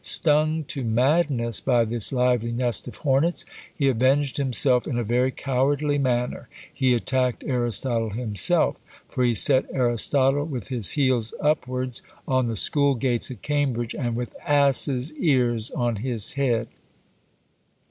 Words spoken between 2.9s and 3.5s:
hornets,